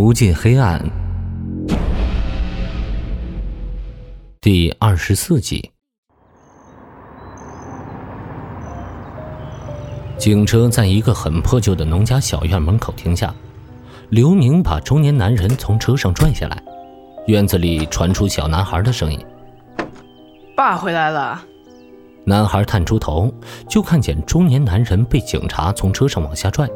[0.00, 0.80] 无尽黑暗，
[4.40, 5.72] 第二十四集。
[10.16, 13.34] 警车在一个很破旧的农家小院门口停下，
[14.10, 16.62] 刘明把中年男人从车上拽下来，
[17.26, 19.18] 院子里传出小男孩的声音
[20.56, 21.42] ：“爸回来了。”
[22.24, 23.34] 男孩探出头，
[23.68, 26.68] 就看见中年男人被警察从车上往下拽。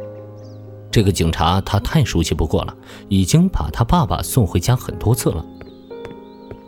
[0.92, 2.76] 这个警察他太熟悉不过了，
[3.08, 5.42] 已经把他爸爸送回家很多次了。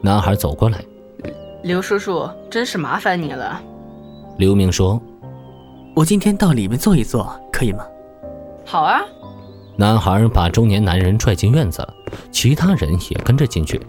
[0.01, 0.82] 男孩走过来，
[1.62, 3.60] 刘叔叔，真是麻烦你了。
[4.38, 5.01] 刘明说
[5.95, 7.84] ：“我今天到里面坐一坐，可以吗？”
[8.65, 9.02] 好啊。
[9.77, 11.87] 男孩把中年男人拽进院子，
[12.32, 13.80] 其他人也跟着进去。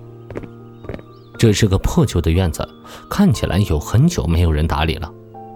[1.38, 2.68] 这是个破旧的院子，
[3.10, 5.10] 看起来有很久没有人打理了。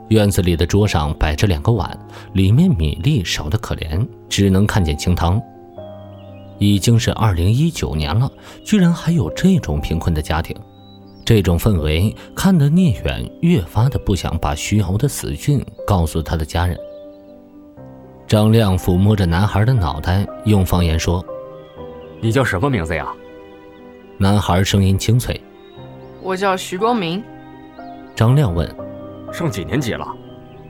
[0.09, 1.97] 院子里的桌上摆着两个碗，
[2.33, 5.41] 里面米粒少得可怜，只能看见清汤。
[6.57, 8.29] 已经是二零一九年了，
[8.65, 10.55] 居然还有这种贫困的家庭，
[11.23, 16.77] 这种氛围看得聂远越发的不想把徐瑶的死讯告诉他的家人。
[18.27, 21.23] 张亮抚摸着男孩的脑袋，用方言说
[22.19, 23.07] ：“你叫什么名字呀？”
[24.17, 25.39] 男孩声音清脆
[26.21, 27.23] ：“我叫徐光明。”
[28.15, 28.69] 张亮问。
[29.31, 30.05] 上几年级了？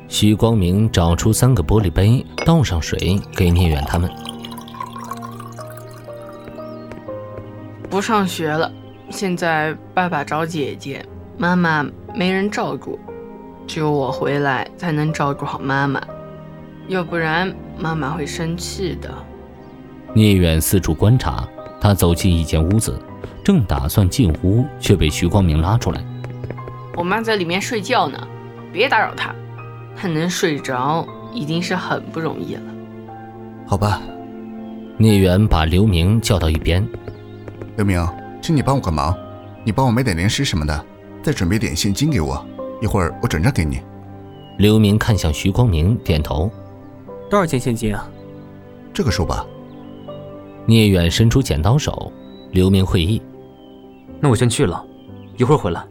[0.07, 4.09] 徐光明找出三个玻璃杯，倒上水给聂远他们。
[7.89, 8.71] 不上学了，
[9.09, 11.05] 现在爸爸找姐姐，
[11.37, 12.99] 妈妈没人照顾，
[13.67, 16.01] 只有我回来才能照顾好妈妈，
[16.87, 19.09] 要不然妈妈会生气的。
[20.13, 21.47] 聂远四处观察，
[21.79, 22.99] 他走进一间屋子，
[23.43, 26.03] 正打算进屋，却被徐光明拉出来。
[26.95, 28.27] 我妈在里面睡觉呢。
[28.71, 29.33] 别打扰他，
[29.95, 32.61] 他能睡着已经是很不容易了。
[33.65, 34.01] 好吧，
[34.97, 36.87] 聂远把刘明叫到一边。
[37.75, 38.05] 刘明，
[38.41, 39.15] 请你帮我个忙，
[39.63, 40.85] 你帮我买点零食什么的，
[41.21, 42.43] 再准备点现金给我，
[42.81, 43.79] 一会儿我转账给你。
[44.57, 46.51] 刘明看向徐光明，点头。
[47.29, 48.09] 多少钱现金啊？
[48.93, 49.45] 这个数吧。
[50.65, 52.11] 聂远伸出剪刀手，
[52.51, 53.21] 刘明会意。
[54.19, 54.83] 那我先去了，
[55.37, 55.81] 一会儿回来。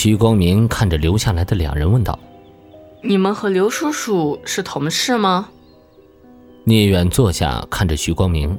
[0.00, 2.16] 徐光明看着留下来的两人，问道
[3.02, 5.48] ：“你们和刘叔叔是同事吗？”
[6.62, 8.56] 聂远坐下，看着徐光明：“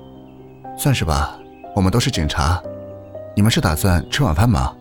[0.77, 1.39] 算是吧，
[1.73, 2.61] 我们都是警察。
[3.37, 4.75] 你们是打算吃晚饭吗？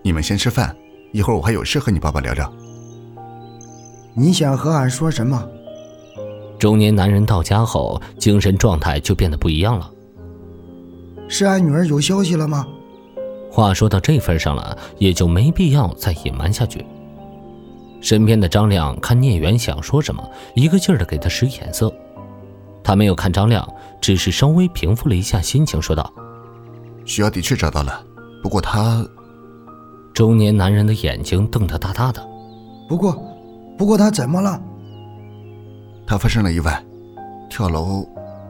[0.00, 0.74] 你们先吃饭，
[1.12, 2.50] 一会儿我还有事和你爸爸聊聊。”
[4.16, 5.46] 你想和俺说什么？
[6.58, 9.90] 中年男人到家后，精神状态就变得不一样了。
[11.28, 12.66] 是俺女儿有消息了吗？
[13.52, 16.86] 话说到这份上了，也就没必要再隐瞒下去。
[18.00, 21.92] 身边的张亮看聂远想说什么，一个劲儿的给他使眼色。
[22.82, 23.68] 他没有看张亮，
[24.00, 26.10] 只是稍微平复了一下心情，说道
[27.04, 28.02] ：“徐瑶的确找到了，
[28.42, 29.06] 不过他……”
[30.14, 32.26] 中年男人的眼睛瞪得大大的。
[32.88, 33.12] 不过，
[33.76, 34.60] 不过他怎么了？
[36.06, 36.82] 他发生了意外，
[37.50, 38.08] 跳楼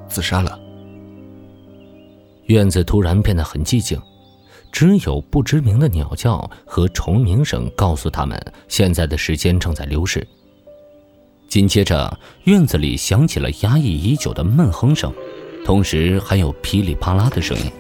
[0.09, 0.57] 自杀了。
[2.47, 4.01] 院子突然变得很寂静。
[4.73, 10.27] 只有不知名的鸟叫和虫鸣声告诉他们，现在的时间正在流逝。
[11.47, 15.13] 紧接着，院子里响起了压抑已久的闷哼声，
[15.67, 17.71] 同时还有噼里啪啦的声音。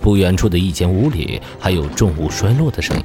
[0.00, 3.04] 不远处的一间屋里还有重物摔落的声音。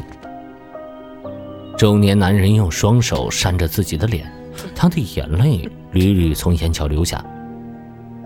[1.77, 4.29] 中年男人用双手扇着自己的脸，
[4.75, 7.23] 他的眼泪屡屡从眼角流下。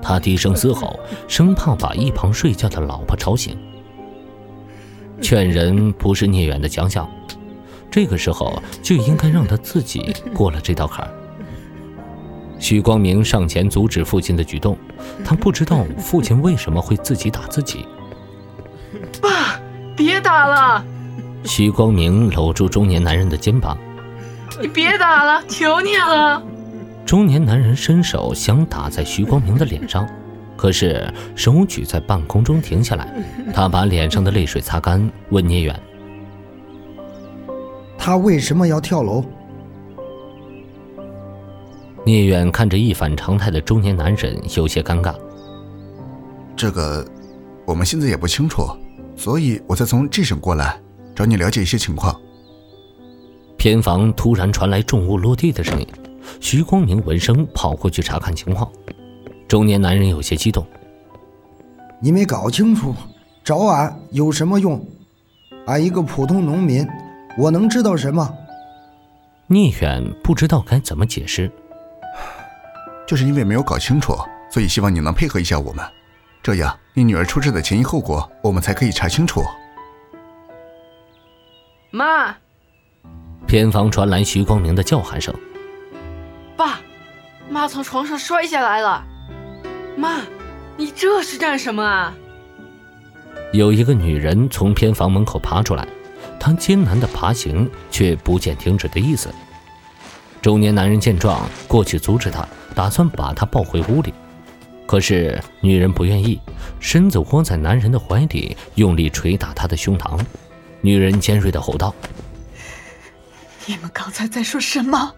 [0.01, 0.97] 他低声嘶吼，
[1.27, 3.55] 生怕把一旁睡觉的老婆吵醒。
[5.23, 7.09] 劝人不是聂远的强项，
[7.89, 11.11] 这个时候就应该让他自己过了这道坎儿。
[12.59, 14.77] 许光明上前阻止父亲的举动，
[15.23, 17.85] 他不知道父亲为什么会自己打自己。
[19.21, 19.59] 爸，
[19.95, 20.85] 别打了！
[21.45, 23.77] 许光明搂住中年男人的肩膀
[24.61, 26.43] ：“你别打了，求你了！”
[27.05, 30.05] 中年男人伸手想打在徐光明的脸上。
[30.55, 33.13] 可是手举在半空中停下来，
[33.53, 35.79] 他把脸上的泪水擦干，问聂远
[37.97, 39.23] ：“他为什么要跳楼？”
[42.05, 45.15] 聂远看着一反常态的中年男人，有些尴尬。
[46.55, 47.05] 这个
[47.65, 48.67] 我们现在也不清楚，
[49.15, 50.79] 所以我才从 G 省过来
[51.15, 52.19] 找你了解一些情况。
[53.57, 55.87] 偏房突然传来重物落地的声音，
[56.41, 58.69] 徐光明闻声跑过去查看情况。
[59.53, 60.65] 中年男人有些激动
[62.01, 62.91] ：“你没搞清楚，
[63.43, 64.83] 找俺有什么用？
[65.67, 66.83] 俺一个普通农民，
[67.37, 68.35] 我能知道什么？”
[69.45, 71.51] 聂远不知道该怎么解释。
[73.05, 74.15] 就是因为没有搞清楚，
[74.49, 75.85] 所以希望你能配合一下我们，
[76.41, 79.43] 这样你女儿出事的前因后果，我们才可以查清楚。
[81.91, 82.35] 妈，
[83.45, 85.31] 偏房传来徐光明的叫喊声。
[86.57, 86.79] 爸，
[87.51, 89.05] 妈从床上摔下来了。
[89.95, 90.21] 妈，
[90.77, 92.13] 你这是干什么啊？
[93.51, 95.87] 有一个女人从偏房门口爬出来，
[96.39, 99.29] 她艰难的爬行，却不见停止的意思。
[100.41, 104.13] 中年男人见状，过去阻止她，打算把她抱回屋里。
[104.85, 106.39] 可是女人不愿意，
[106.79, 110.19] 身子窝在男人的怀里，用力捶打他的胸膛。
[110.81, 111.95] 女人尖锐的吼道
[113.65, 115.13] ：“你们刚才在说什么？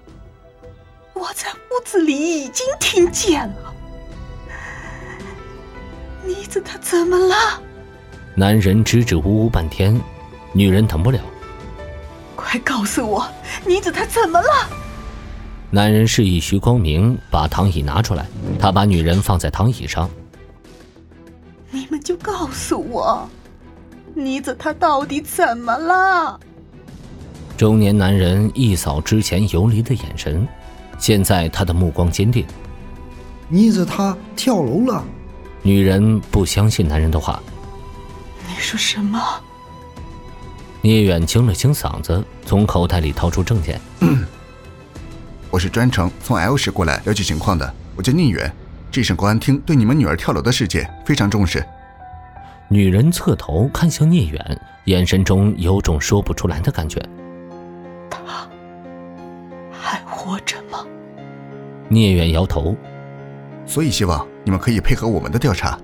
[1.13, 3.74] 我在屋子里已经听见了。
[6.25, 7.35] 妮子她怎么了？”
[8.35, 9.99] 男人支支吾吾半天，
[10.51, 11.19] 女人等不了，
[12.35, 13.25] 快告诉我，
[13.65, 14.49] 妮子她怎么了？
[15.71, 18.25] 男人示意徐光明把躺椅拿出来，
[18.59, 20.09] 他把女人放在躺椅上。
[21.71, 23.27] 你们就告诉我，
[24.13, 26.39] 妮子她到底怎么了？
[27.57, 30.47] 中年男人一扫之前游离的眼神，
[30.97, 32.45] 现在他的目光坚定。
[33.49, 35.03] 妮子她跳楼了。
[35.65, 37.41] 女人不相信男人的话。
[38.47, 39.19] 你说什么？
[40.83, 43.81] 聂远清了清嗓子，从口袋里掏出证件。
[45.49, 48.53] 我是专程从 L 市过来了解情况的，我叫聂远。
[48.91, 51.65] 这省公安厅对你们女儿跳楼的事件非常重视。
[52.69, 57.03] 女人侧头看向聂远，眼神中有种说不出来的感觉。
[58.07, 58.47] 他
[59.71, 60.85] 还活着吗？
[61.89, 62.75] 聂远摇头。
[63.65, 65.77] 所以希望你们可以配合我们的调查。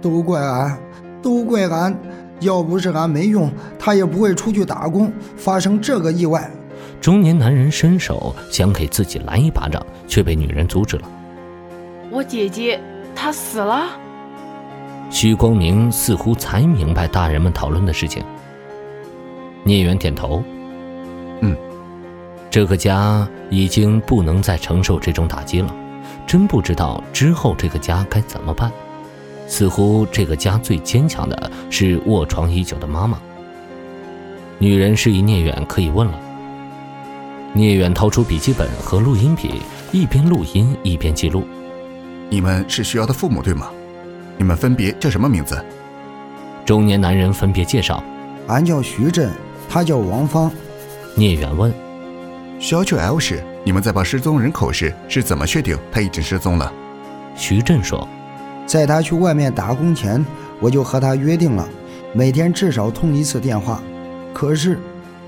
[0.00, 0.78] 都怪俺，
[1.22, 1.96] 都怪俺！
[2.40, 6.50] 要不是俺没用，他也不会出去打工，发生这个意外。
[7.00, 11.08] 中年男人伸手想给自己来一巴掌，却被女人阻止了。
[12.10, 12.78] 我姐姐
[13.14, 13.86] 她死了。
[15.10, 18.22] 徐光明似乎才明白大人们讨论的事情。
[19.62, 20.53] 聂远点头，嗯，
[22.54, 25.74] 这个家已经不能再承受这种打击了，
[26.24, 28.70] 真不知道之后这个家该怎么办。
[29.48, 33.18] 似乎这个家最坚强的是卧床已久的妈妈。
[34.60, 36.14] 女人示意聂远可以问了。
[37.52, 39.60] 聂远掏出笔记本和录音笔，
[39.90, 41.44] 一边录音一边记录。
[42.30, 43.68] 你们是徐瑶的父母对吗？
[44.38, 45.60] 你们分别叫什么名字？
[46.64, 48.00] 中年男人分别介绍。
[48.46, 49.28] 俺叫徐振，
[49.68, 50.48] 他叫王芳。
[51.16, 51.74] 聂远问。
[52.64, 56.72] 徐瑶去 L 市，你们在报失踪人口时是怎么确定他已经失踪了？
[57.36, 58.08] 徐振说。
[58.64, 60.24] 在他去外面打工前，
[60.60, 61.68] 我就和他约定了，
[62.14, 63.82] 每天至少通一次电话。
[64.32, 64.78] 可是，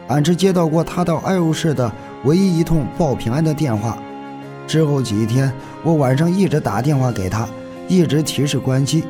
[0.08, 1.92] 俺只接到过他到 L 市的
[2.24, 3.98] 唯一一通报平安的电话。
[4.66, 7.46] 之后几天，我晚上一直打电话给他，
[7.86, 9.04] 一直提示关机，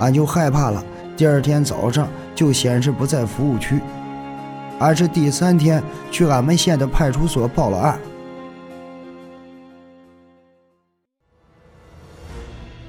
[0.00, 0.84] 俺就害怕了。
[1.16, 3.80] 第二天早上就显示不在服务区。
[4.80, 8.00] 俺是第三天去俺们县的派出所报了案。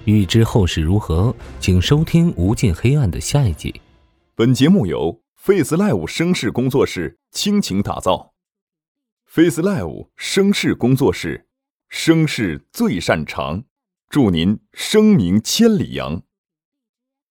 [0.05, 3.81] 欲知后事如何，请收听《无尽黑暗》的下一集。
[4.35, 8.33] 本节目由 Face Live 声势工作室倾情打造。
[9.25, 11.47] Face Live 声势工作室，
[11.89, 13.63] 声势最擅长，
[14.09, 16.21] 祝您声名千里扬。